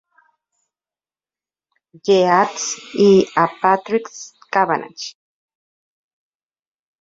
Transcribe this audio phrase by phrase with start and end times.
[2.07, 4.09] Yeats y a Patrick
[4.51, 5.13] Kavanagh.